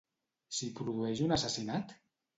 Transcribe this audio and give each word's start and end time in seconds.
S'hi 0.59 0.69
produeix 0.81 1.23
un 1.27 1.37
assassinat? 1.37 1.95